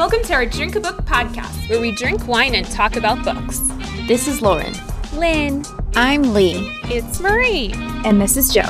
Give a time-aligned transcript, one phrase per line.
[0.00, 3.58] Welcome to our Drink a Book podcast, where we drink wine and talk about books.
[4.08, 4.72] This is Lauren.
[5.12, 5.62] Lynn.
[5.94, 6.74] I'm Lee.
[6.84, 7.72] It's Marie.
[8.06, 8.62] And this is Joe.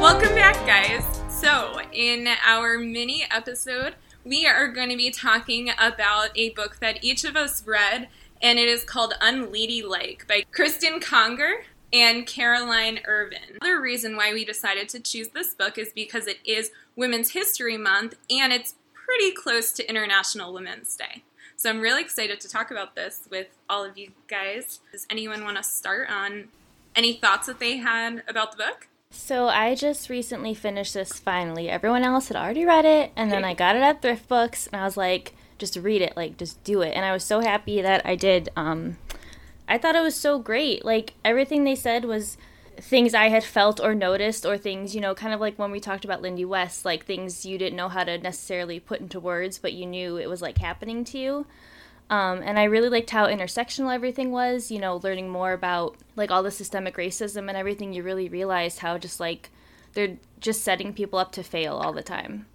[0.00, 1.04] Welcome back, guys.
[1.28, 7.02] So, in our mini episode, we are going to be talking about a book that
[7.02, 8.08] each of us read,
[8.42, 13.58] and it is called Unladylike by Cristen Conger and Caroline Ervin.
[13.60, 17.76] The reason why we decided to choose this book is because it is Women's History
[17.76, 21.24] Month and it's pretty close to International Women's Day.
[21.56, 24.80] So I'm really excited to talk about this with all of you guys.
[24.92, 26.48] Does anyone want to start on
[26.94, 28.88] any thoughts that they had about the book?
[29.12, 31.68] So I just recently finished this finally.
[31.68, 34.80] Everyone else had already read it, and then I got it at Thrift Books, and
[34.80, 36.92] I was like, just read it, like just do it.
[36.94, 38.48] And I was so happy that I did.
[38.56, 38.98] Um,
[39.68, 40.84] I thought it was so great.
[40.84, 42.38] Like everything they said was
[42.76, 45.80] things I had felt or noticed, or things you know, kind of like when we
[45.80, 49.58] talked about Lindy West, like things you didn't know how to necessarily put into words,
[49.58, 51.46] but you knew it was like happening to you.
[52.10, 56.32] Um, and I really liked how intersectional everything was, you know, learning more about like
[56.32, 57.92] all the systemic racism and everything.
[57.92, 59.50] You really realized how just like
[59.94, 62.46] they're just setting people up to fail all the time.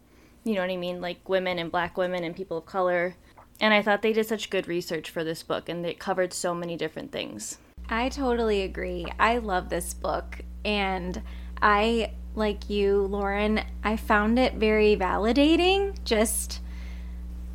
[0.43, 0.99] You know what I mean?
[0.99, 3.15] Like women and black women and people of color.
[3.61, 6.53] And I thought they did such good research for this book and it covered so
[6.53, 7.57] many different things.
[7.87, 9.05] I totally agree.
[9.17, 10.41] I love this book.
[10.65, 11.21] And
[11.61, 15.95] I, like you, Lauren, I found it very validating.
[16.03, 16.59] Just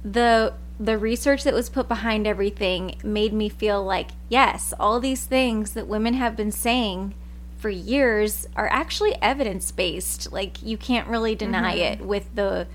[0.02, 5.27] the the research that was put behind everything made me feel like yes, all these
[5.27, 7.14] things that women have been saying
[7.59, 10.33] for years are actually evidence based.
[10.33, 12.03] Like you can't really deny mm-hmm.
[12.03, 12.67] it with the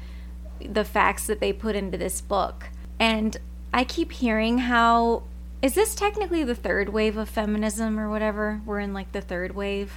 [0.61, 2.67] the facts that they put into this book.
[3.00, 3.38] And
[3.73, 5.23] I keep hearing how
[5.64, 8.61] is this technically the third wave of feminism or whatever?
[8.67, 9.94] We're in like the third wave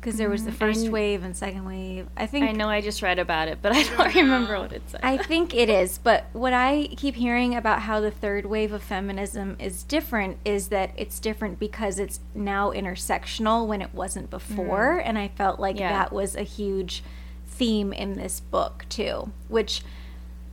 [0.00, 2.06] because there was the mm, first wave and second wave.
[2.16, 4.82] I think I know I just read about it, but I don't remember what it
[4.88, 5.00] said.
[5.02, 8.82] I think it is, but what I keep hearing about how the third wave of
[8.82, 15.00] feminism is different is that it's different because it's now intersectional when it wasn't before,
[15.00, 15.02] mm.
[15.04, 15.90] and I felt like yeah.
[15.90, 17.04] that was a huge
[17.46, 19.82] theme in this book too, which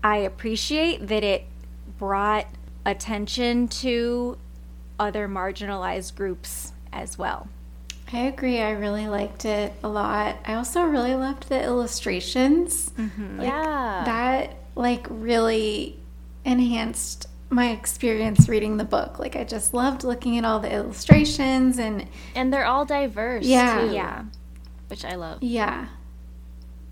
[0.03, 1.45] I appreciate that it
[1.97, 2.47] brought
[2.85, 4.37] attention to
[4.99, 7.47] other marginalized groups as well.
[8.11, 8.61] I agree.
[8.61, 10.37] I really liked it a lot.
[10.45, 12.89] I also really loved the illustrations.
[12.91, 13.39] Mm-hmm.
[13.39, 14.03] Like, yeah.
[14.05, 15.99] That like really
[16.45, 19.19] enhanced my experience reading the book.
[19.19, 23.45] Like I just loved looking at all the illustrations and and they're all diverse.
[23.45, 23.81] Yeah.
[23.81, 24.23] Too, yeah.
[24.87, 25.43] Which I love.
[25.43, 25.87] Yeah.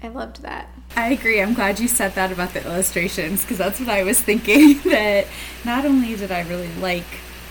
[0.04, 0.70] I loved that.
[0.96, 1.42] I agree.
[1.42, 4.80] I'm glad you said that about the illustrations because that's what I was thinking.
[4.84, 5.28] That
[5.64, 7.06] not only did I really like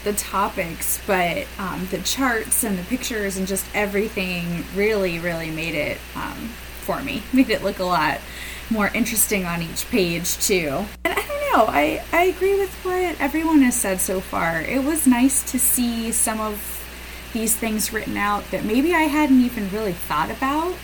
[0.05, 5.75] the topics, but um, the charts and the pictures and just everything really, really made
[5.75, 6.51] it um,
[6.81, 7.23] for me.
[7.33, 8.21] Made it look a lot
[8.71, 10.85] more interesting on each page too.
[11.05, 11.67] And I don't know.
[11.67, 14.61] I I agree with what everyone has said so far.
[14.61, 16.81] It was nice to see some of
[17.33, 20.75] these things written out that maybe I hadn't even really thought about.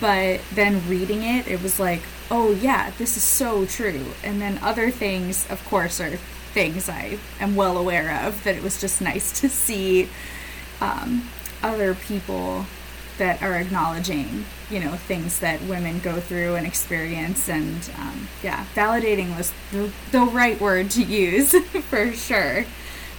[0.00, 4.06] But then reading it, it was like, oh yeah, this is so true.
[4.24, 6.18] And then other things, of course, are
[6.52, 8.42] things I am well aware of.
[8.44, 10.08] That it was just nice to see
[10.80, 11.28] um,
[11.62, 12.66] other people
[13.18, 17.48] that are acknowledging, you know, things that women go through and experience.
[17.48, 21.52] And um, yeah, validating was the, the right word to use
[21.88, 22.64] for sure.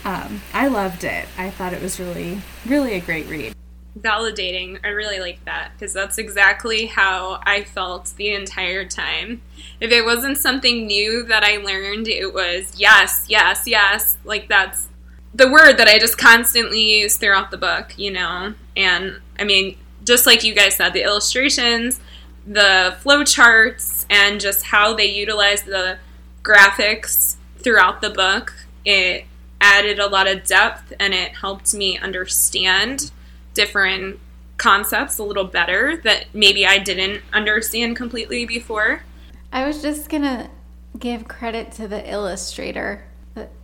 [0.04, 1.28] Um, I loved it.
[1.38, 3.54] I thought it was really, really a great read
[4.00, 4.80] validating.
[4.84, 9.42] I really like that because that's exactly how I felt the entire time.
[9.80, 14.18] If it wasn't something new that I learned, it was yes, yes, yes.
[14.24, 14.90] Like that's
[15.34, 18.53] the word that I just constantly use throughout the book, you know?
[18.76, 22.00] And I mean, just like you guys said, the illustrations,
[22.46, 25.97] the flow charts, and just how they utilize the
[26.44, 28.53] graphics throughout the book,
[28.85, 29.26] it
[29.62, 33.12] added a lot of depth and it helped me understand
[33.53, 34.20] different
[34.58, 39.03] concepts a little better that maybe I didn't understand completely before.
[39.52, 40.50] I was just going to
[40.97, 43.05] give credit to the illustrator.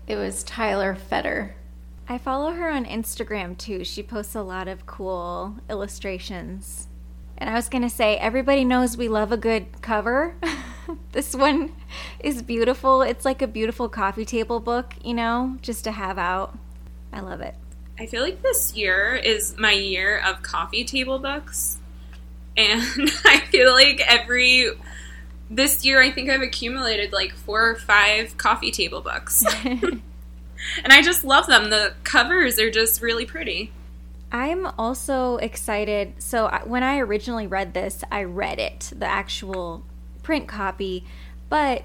[0.08, 1.56] It was Tyler Feder.
[2.08, 3.84] I follow her on Instagram too.
[3.84, 6.88] She posts a lot of cool illustrations.
[7.38, 10.36] And I was going to say, everybody knows we love a good cover.
[11.12, 11.74] this one
[12.20, 13.04] is beautiful.
[13.04, 16.58] It's like a beautiful coffee table book, you know, just to have out.
[17.14, 17.56] I love it.
[18.00, 21.78] I feel like this year is my year of coffee table books.
[22.56, 22.82] And
[23.26, 24.70] I feel like every
[25.50, 29.44] this year I think I've accumulated like four or five coffee table books.
[29.66, 30.02] and
[30.94, 31.70] I just love them.
[31.70, 33.72] The covers are just really pretty.
[34.32, 36.14] I'm also excited.
[36.20, 39.84] So when I originally read this, I read it, the actual
[40.22, 41.04] print copy,
[41.50, 41.84] but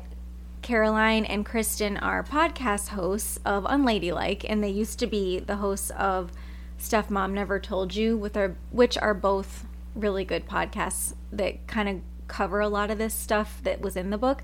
[0.65, 5.91] Caroline and Cristen are podcast hosts of Unladylike, and they used to be the hosts
[5.91, 6.33] of
[6.79, 11.91] Stuff Mom Never Told You, with our, which are both really good podcasts that kind
[11.91, 14.43] of cover a lot of this stuff that was in the book.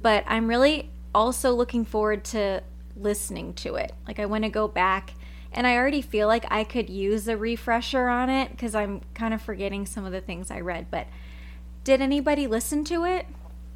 [0.00, 2.62] But I'm really also looking forward to
[2.96, 3.92] listening to it.
[4.06, 5.12] Like, I want to go back,
[5.52, 9.34] and I already feel like I could use a refresher on it because I'm kind
[9.34, 10.86] of forgetting some of the things I read.
[10.90, 11.08] But
[11.84, 13.26] did anybody listen to it?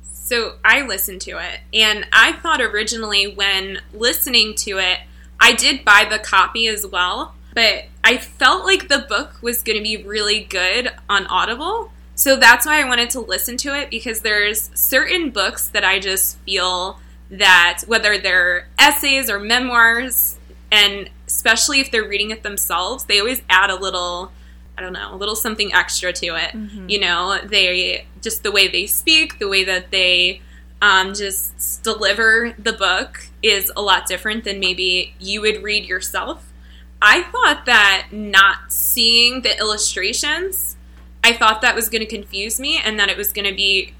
[0.02, 4.98] So I listened to it, and I thought originally when listening to it,
[5.40, 9.76] I did buy the copy as well, but I felt like the book was going
[9.76, 11.92] to be really good on Audible.
[12.14, 15.98] So that's why I wanted to listen to it because there's certain books that I
[15.98, 16.98] just feel
[17.30, 20.38] that whether they're essays or memoirs,
[20.70, 24.30] and especially if they're reading it themselves, they always add a little
[24.76, 26.54] I don't know, a little something extra to it.
[26.88, 30.40] You know, they just the way they speak, the way that they
[30.80, 36.52] um, just deliver the book is a lot different than maybe you would read yourself.
[37.00, 40.76] I thought that not seeing the illustrations,
[41.24, 43.94] I thought that was going to confuse me and that it was going to be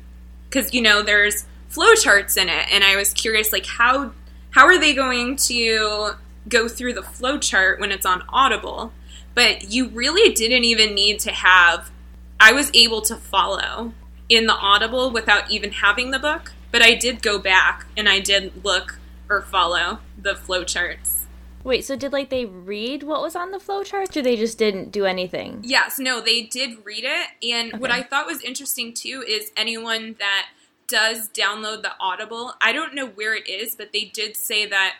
[0.48, 4.12] because you know there's flowcharts in it, and I was curious like how
[4.50, 6.12] how are they going to
[6.48, 8.92] go through the flowchart when it's on Audible?
[9.34, 11.90] But you really didn't even need to have.
[12.38, 13.94] I was able to follow
[14.28, 18.20] in the Audible without even having the book, but I did go back and I
[18.20, 18.98] did look
[19.28, 21.24] or follow the flowcharts.
[21.64, 24.90] Wait, so did like they read what was on the flowchart, or they just didn't
[24.90, 25.60] do anything?
[25.62, 27.28] Yes, no, they did read it.
[27.48, 30.48] And what I thought was interesting too is anyone that
[30.88, 34.96] does download the Audible, I don't know where it is, but they did say that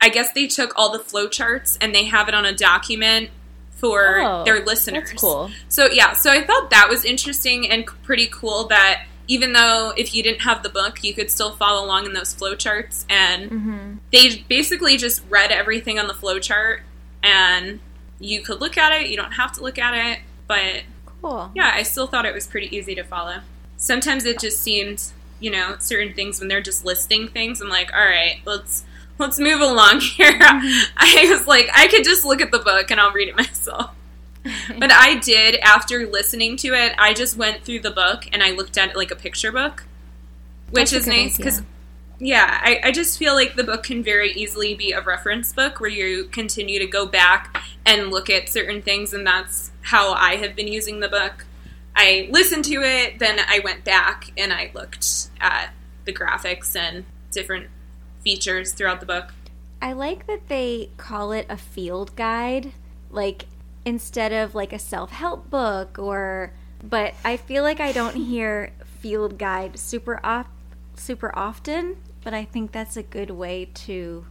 [0.00, 3.30] I guess they took all the flowcharts and they have it on a document
[3.76, 5.12] for Oh, their listeners.
[5.16, 5.50] Cool.
[5.68, 10.14] So yeah, so I thought that was interesting and pretty cool that even though if
[10.14, 13.94] you didn't have the book, you could still follow along in those flowcharts and Mm-hmm.
[14.12, 16.80] they basically just read everything on the flowchart
[17.22, 17.80] and
[18.20, 20.82] you could look at it, you don't have to look at it, but
[21.22, 21.50] Cool.
[21.54, 23.38] yeah, I still thought it was pretty easy to follow.
[23.76, 27.92] Sometimes it just seems, you know, certain things when they're just listing things, I'm like,
[27.92, 28.84] all right, let's
[29.18, 30.38] let's move along here.
[30.40, 33.90] I was like, I could just look at the book and I'll read it myself.
[34.78, 36.94] but I did after listening to it.
[36.98, 39.84] I just went through the book and I looked at it like a picture book,
[40.70, 41.62] which That's is nice because
[42.18, 45.80] yeah, I, I just feel like the book can very easily be a reference book
[45.80, 50.36] where you continue to go back and look at certain things, and that's how I
[50.36, 51.46] have been using the book.
[51.96, 55.70] I listened to it, then I went back and I looked at
[56.04, 57.68] the graphics and different
[58.22, 59.32] features throughout the book.
[59.80, 62.72] I like that they call it a field guide,
[63.10, 63.46] like
[63.84, 66.52] instead of like a self help book or.
[66.84, 70.50] But I feel like I don't hear field guide super op-
[70.96, 71.96] super often.
[72.24, 74.24] But I think that's a good way to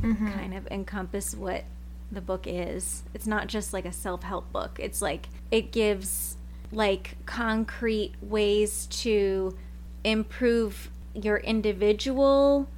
[0.00, 0.32] mm-hmm.
[0.32, 1.64] kind of encompass what
[2.12, 3.02] the book is.
[3.12, 4.78] It's not just like a self help book.
[4.80, 6.36] It's like it gives
[6.70, 9.56] like concrete ways to
[10.04, 12.68] improve your individual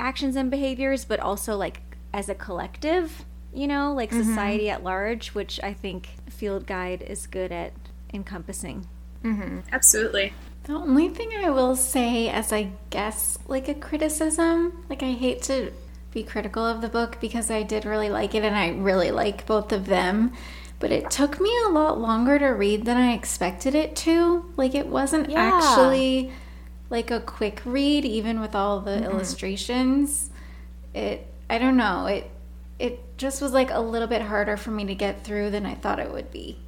[0.00, 4.28] actions and behaviors, but also like as a collective, you know, like mm-hmm.
[4.28, 7.72] society at large, which I think Field Guide is good at
[8.12, 8.86] encompassing.
[9.22, 9.60] Mm-hmm.
[9.72, 10.32] Absolutely.
[10.64, 15.42] The only thing I will say, as I guess, like a criticism, like I hate
[15.42, 15.72] to
[16.12, 19.46] be critical of the book because I did really like it and I really like
[19.46, 20.32] both of them,
[20.78, 24.44] but it took me a lot longer to read than I expected it to.
[24.56, 25.50] Like it wasn't Yeah.
[25.54, 26.32] actually
[26.90, 29.04] like a quick read, even with all the mm-hmm.
[29.04, 30.30] illustrations.
[30.92, 32.30] It, I don't know, it,
[32.78, 35.74] it just was like a little bit harder for me to get through than I
[35.74, 36.58] thought it would be.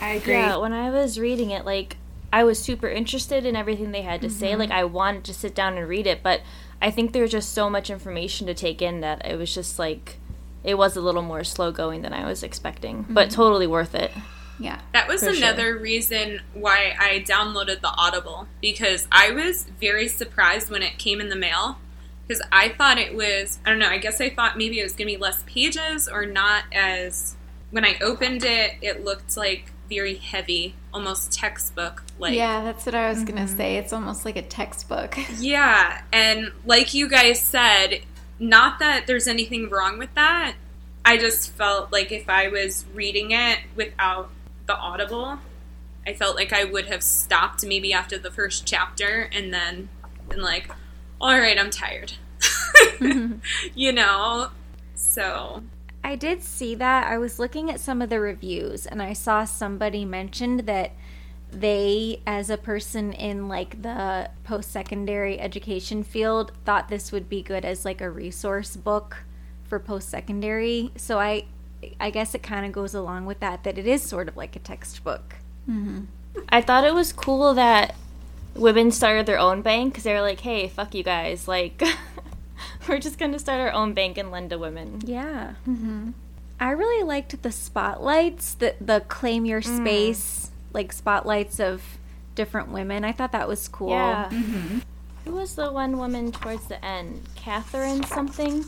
[0.00, 0.34] I agree.
[0.34, 1.96] Yeah, when I was reading it, like
[2.32, 4.50] I was super interested in everything they had to say.
[4.50, 4.60] Mm-hmm.
[4.60, 6.40] Like I wanted to sit down and read it, but
[6.80, 9.78] I think there was just so much information to take in that it was just
[9.78, 10.16] like
[10.64, 13.36] it was a little more slow going than I was expecting, but mm-hmm.
[13.36, 14.10] totally worth it.
[14.62, 14.80] Yeah.
[14.92, 15.36] That was For sure.
[15.36, 21.20] another reason why I downloaded the Audible because I was very surprised when it came
[21.20, 21.78] in the mail
[22.26, 24.92] because I thought it was I don't know, I guess I thought maybe it was
[24.92, 27.36] going to be less pages or not as
[27.70, 32.34] when I opened it it looked like very heavy, almost textbook like.
[32.34, 33.56] yeah, that's what I was gonna mm-hmm.
[33.56, 33.76] say.
[33.76, 35.18] It's almost like a textbook.
[35.38, 38.00] Yeah, and like you guys said,
[38.38, 40.54] not that there's anything wrong with that.
[41.04, 44.30] I just felt like if I was reading it without
[44.72, 45.38] the Audible,
[46.06, 49.90] I felt like I would have stopped maybe after the first chapter and then
[50.28, 50.70] been like,
[51.20, 52.14] all right, I'm tired.
[53.74, 54.48] you know?
[54.94, 55.62] So.
[56.02, 57.06] I did see that.
[57.06, 60.92] I was looking at some of the reviews and I saw somebody mentioned that
[61.50, 67.42] they, as a person in like the post secondary education field, thought this would be
[67.42, 69.24] good as like a resource book
[69.64, 70.90] for post secondary.
[70.96, 71.44] So I,
[72.00, 74.56] I guess it kind of goes along with that, that it is sort of like
[74.56, 75.36] a textbook.
[75.68, 76.02] Mm-hmm.
[76.48, 77.94] I thought it was cool that
[78.54, 81.48] women started their own bank because they were like, hey, fuck you guys.
[81.48, 81.82] Like,
[82.88, 85.00] we're just going to start our own bank and lend to women.
[85.04, 85.54] Yeah.
[85.68, 86.10] Mm-hmm.
[86.60, 89.76] I really liked the spotlights, the the claim your mm.
[89.78, 91.82] space, like spotlights of
[92.36, 93.04] different women.
[93.04, 93.90] I thought that was cool.
[93.90, 94.28] Yeah.
[94.30, 94.78] Mm-hmm.
[95.24, 97.22] Who was the one woman towards the end?
[97.34, 98.64] Catherine something?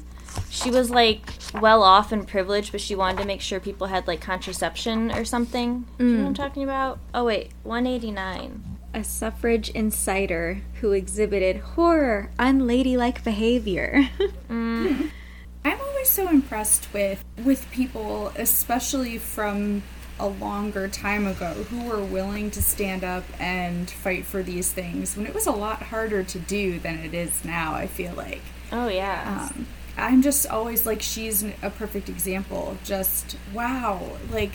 [0.50, 1.20] She was like
[1.60, 5.24] well off and privileged, but she wanted to make sure people had like contraception or
[5.24, 5.86] something.
[5.98, 6.98] Do you know what I'm talking about?
[7.12, 8.78] Oh, wait, 189.
[8.94, 14.08] A suffrage insider who exhibited horror, unladylike behavior.
[14.50, 19.82] I'm always so impressed with with people, especially from
[20.20, 25.16] a longer time ago, who were willing to stand up and fight for these things
[25.16, 27.74] when it was a lot harder to do than it is now.
[27.74, 28.42] I feel like.
[28.70, 29.48] Oh, yeah.
[29.50, 34.52] Um, I'm just always like she's a perfect example just wow, like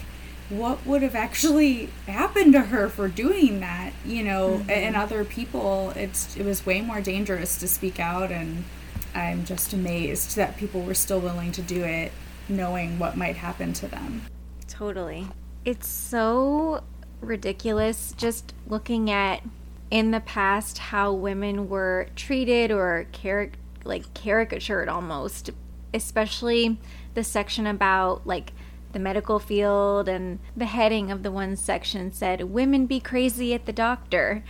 [0.49, 5.03] what would have actually happened to her for doing that, you know, a- and mm-hmm.
[5.03, 8.63] other people it's it was way more dangerous to speak out and
[9.15, 12.11] I'm just amazed that people were still willing to do it
[12.47, 14.23] knowing what might happen to them.
[14.67, 15.27] Totally.
[15.65, 16.83] It's so
[17.21, 19.43] ridiculous just looking at
[19.91, 25.51] in the past how women were treated or caric- like caricatured almost,
[25.93, 26.77] especially
[27.13, 28.53] the section about like
[28.91, 33.65] the medical field and the heading of the one section said women be crazy at
[33.65, 34.43] the doctor.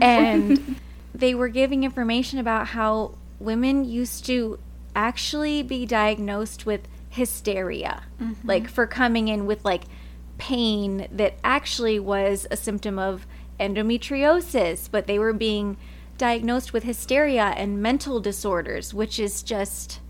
[0.00, 0.76] And
[1.14, 4.58] they were giving information about how women used to
[4.94, 8.46] actually be diagnosed with hysteria mm-hmm.
[8.46, 9.84] like for coming in with like
[10.38, 13.26] pain that actually was a symptom of
[13.58, 15.76] endometriosis but they were being
[16.18, 20.00] diagnosed with hysteria and mental disorders which is just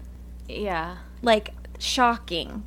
[0.48, 0.96] Yeah.
[1.22, 2.62] like shocking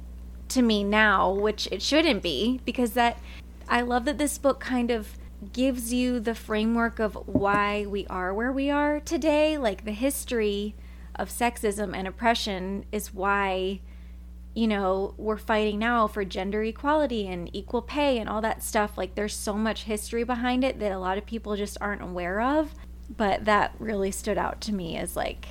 [0.50, 3.20] to me now, which it shouldn't be, because that
[3.68, 5.16] I love that this book kind of
[5.54, 9.58] gives you the framework of why we are where we are today.
[9.58, 10.76] Like the history
[11.16, 13.80] of sexism and oppression is why,
[14.56, 18.98] you know, we're fighting now for gender equality and equal pay and all that stuff.
[18.98, 22.42] Like there's so much history behind it that a lot of people just aren't aware
[22.42, 22.74] of.
[23.16, 25.46] But that really stood out to me as like,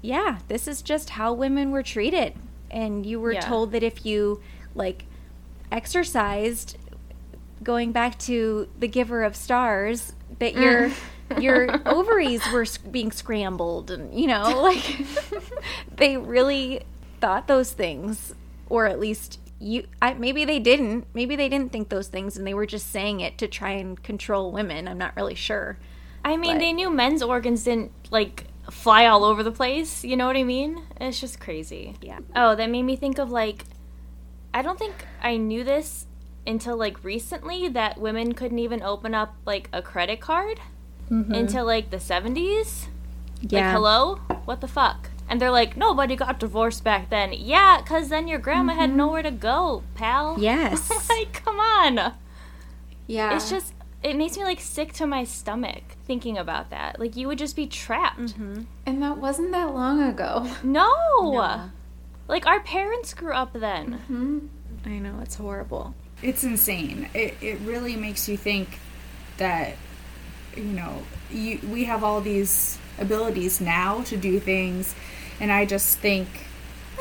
[0.00, 2.34] yeah, this is just how women were treated.
[2.70, 3.40] And you were Yeah.
[3.40, 4.40] told that if you
[4.74, 5.04] like
[5.72, 6.76] exercised,
[7.62, 10.90] going back to the giver of stars, that your
[11.30, 11.42] mm.
[11.42, 14.98] your ovaries were being scrambled, and you know, like
[15.96, 16.82] they really
[17.20, 18.34] thought those things,
[18.68, 19.86] or at least you.
[20.00, 21.06] I, maybe they didn't.
[21.12, 24.00] Maybe they didn't think those things, and they were just saying it to try and
[24.02, 24.88] control women.
[24.88, 25.78] I'm not really sure.
[26.24, 30.04] I mean, But- they knew men's organs didn't like fly all over the place.
[30.04, 30.82] You know what I mean?
[31.00, 31.96] It's just crazy.
[32.00, 32.20] Yeah.
[32.34, 33.64] Oh, that made me think of like,
[34.52, 36.06] I don't think I knew this
[36.46, 40.60] until like recently that women couldn't even open up like a credit card
[41.10, 41.34] mm-hmm.
[41.34, 42.86] until like the 70s.
[43.42, 43.66] Yeah.
[43.66, 44.16] Like, hello?
[44.44, 45.10] What the fuck?
[45.28, 47.32] And they're like, nobody got divorced back then.
[47.32, 48.98] Yeah, because then your grandma had mm-hmm.
[48.98, 50.36] nowhere to go, pal.
[50.40, 51.08] Yes.
[51.08, 52.14] like, come on.
[53.06, 53.36] Yeah.
[53.36, 56.98] It's just it makes me like sick to my stomach thinking about that.
[56.98, 58.20] Like you would just be trapped.
[58.20, 58.62] Mm-hmm.
[58.86, 60.50] and that wasn't that long ago.
[60.62, 61.70] No.
[62.28, 64.00] Like our parents grew up then.
[64.08, 64.38] Mm-hmm.
[64.86, 65.94] I know it's horrible.
[66.22, 67.08] It's insane.
[67.14, 68.78] It it really makes you think
[69.36, 69.76] that
[70.56, 74.94] you know, you we have all these abilities now to do things
[75.40, 76.28] and I just think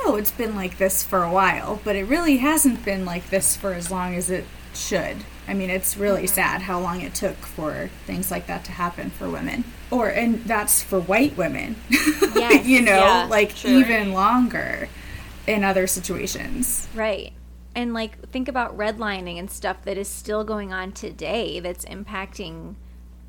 [0.06, 3.56] oh, it's been like this for a while, but it really hasn't been like this
[3.56, 5.18] for as long as it should.
[5.48, 6.36] I mean, it's really mm-hmm.
[6.36, 9.64] sad how long it took for things like that to happen for women.
[9.92, 11.76] Or and that's for white women.
[12.36, 13.72] Yes, you know, yeah, like sure.
[13.72, 14.88] even longer
[15.46, 16.88] in other situations.
[16.96, 17.34] Right.
[17.76, 22.76] And like think about redlining and stuff that is still going on today that's impacting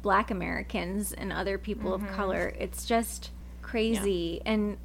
[0.03, 2.15] black Americans and other people of mm-hmm.
[2.15, 2.55] color.
[2.59, 3.31] It's just
[3.63, 4.41] crazy.
[4.47, 4.77] And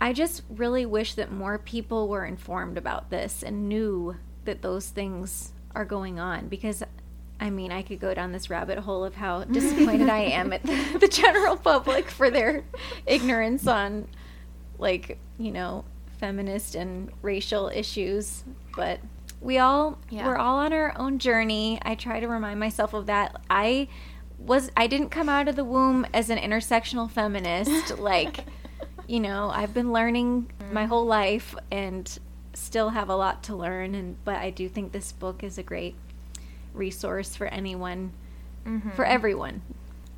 [0.00, 4.88] I just really wish that more people were informed about this and knew that those
[4.88, 6.82] things are going on because
[7.40, 10.62] I mean, I could go down this rabbit hole of how disappointed I am at
[10.62, 12.64] the, the general public for their
[13.06, 14.08] ignorance on
[14.78, 15.84] like, you know,
[16.18, 18.44] feminist and racial issues,
[18.76, 19.00] but
[19.40, 20.26] We all Yeah.
[20.26, 21.78] we're all on our own journey.
[21.82, 23.40] I try to remind myself of that.
[23.48, 23.86] I
[24.38, 27.98] was I didn't come out of the womb as an intersectional feminist.
[27.98, 28.44] like,
[29.06, 30.88] you know, I've been learning my mm.
[30.88, 32.18] whole life and
[32.58, 33.94] still have a lot to learn.
[33.94, 35.94] And but I do think this book is a great
[36.74, 38.12] resource for anyone,
[38.94, 39.62] for everyone.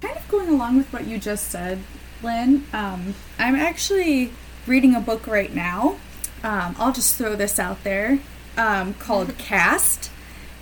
[0.00, 1.78] kind of going along with what you just said,
[2.22, 4.32] Lynn, um, I'm actually
[4.66, 5.96] reading a book right now.
[6.42, 8.18] Um, I'll just throw this out there
[8.56, 10.10] um, called Caste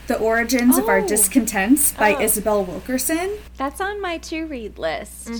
[0.06, 1.08] The Origins of Our Oh.
[1.08, 2.20] Discontents by Oh.
[2.20, 3.38] Isabel Wilkerson.
[3.56, 5.30] That's on my to read list.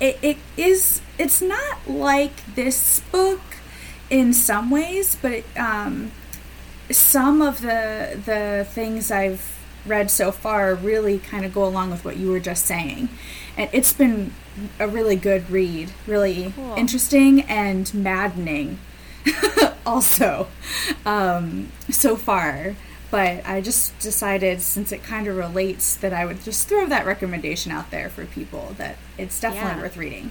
[0.00, 3.40] It, it is, it's not like this book
[4.10, 6.12] in some ways, but um,
[6.90, 9.50] some of the, the things I've
[9.86, 13.08] read so far really kind of go along with what you were just saying.
[13.56, 14.32] And it's been
[14.80, 16.74] a really good read, really Cool.
[16.76, 18.78] interesting and maddening
[19.86, 20.48] also
[21.04, 22.74] um, so far.
[23.10, 27.06] But I just decided, since it kind of relates, that I would just throw that
[27.06, 29.80] recommendation out there for people that it's definitely Yeah.
[29.82, 30.30] worth reading.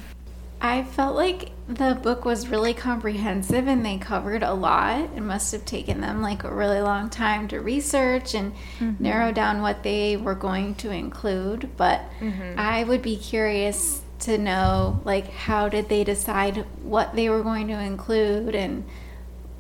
[0.63, 5.10] I felt like the book was really comprehensive and they covered a lot.
[5.13, 9.03] It must have taken them like a really long time to research and mm-hmm.
[9.03, 11.72] narrow down what they were going to include.
[11.75, 12.58] But mm-hmm.
[12.58, 17.67] I would be curious to know like how did they decide what they were going
[17.67, 18.86] to include and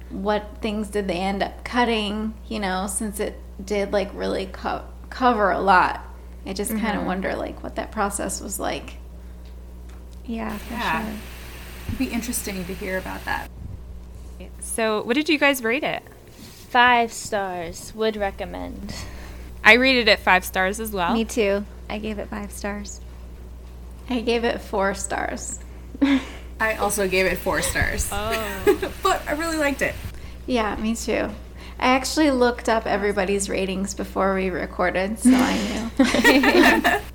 [0.09, 4.85] what things did they end up cutting, you know, since it did like really co-
[5.09, 6.01] cover a lot.
[6.45, 7.07] I just kind of mm-hmm.
[7.07, 8.99] wonder like what that process was like.
[10.25, 11.01] Yeah, for Yeah.
[11.05, 11.13] sure.
[11.87, 13.49] It'd be interesting to hear about that.
[14.59, 16.03] So, what did you guys rate it?
[16.69, 17.93] Five stars.
[17.95, 18.95] Would recommend.
[19.63, 21.13] I rated it five stars as well.
[21.13, 21.65] Me too.
[21.89, 22.99] I gave it five stars.
[24.09, 25.59] I gave it four stars.
[26.59, 28.09] I also gave it four stars.
[28.11, 28.91] Oh.
[29.03, 29.95] but I really liked it.
[30.45, 31.29] Yeah, me too.
[31.79, 36.99] I actually looked up everybody's ratings before we recorded, so I knew.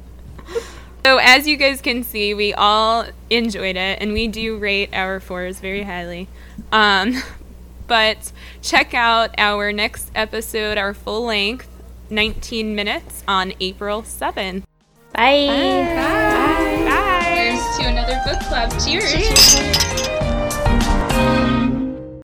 [1.05, 5.21] So, as you guys can see, we all enjoyed it, and we do rate our
[5.21, 6.29] fours very highly.
[6.73, 7.23] Um,
[7.87, 11.69] but check out our next episode, our full length,
[12.11, 14.65] 19 minutes, on April 7th.
[15.13, 15.47] Bye.
[15.47, 17.23] Bye.
[17.25, 18.71] Here's to another book club.
[18.85, 20.18] Cheers.